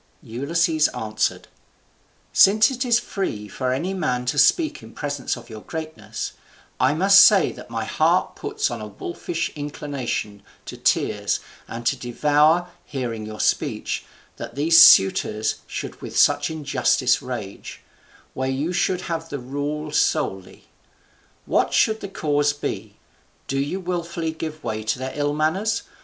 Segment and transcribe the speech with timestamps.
[0.23, 1.47] Ulysses answered:
[2.33, 6.31] "Since it is free for any man to speak in presence of your greatness,
[6.79, 11.27] I must say that my heart puts on a wolfish inclination to tear
[11.67, 14.03] and to devour, hearing your speech,
[14.37, 17.81] that these suitors should with such injustice rage,
[18.33, 20.65] where you should have the rule solely.
[21.45, 22.97] What should the cause be?
[23.45, 25.83] do you wilfully give way to their ill manners?